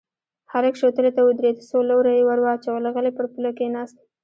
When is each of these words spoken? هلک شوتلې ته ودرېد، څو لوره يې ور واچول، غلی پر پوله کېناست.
هلک 0.51 0.73
شوتلې 0.81 1.11
ته 1.15 1.21
ودرېد، 1.23 1.57
څو 1.69 1.77
لوره 1.89 2.11
يې 2.17 2.23
ور 2.25 2.39
واچول، 2.45 2.83
غلی 2.95 3.11
پر 3.17 3.25
پوله 3.33 3.51
کېناست. 3.57 3.97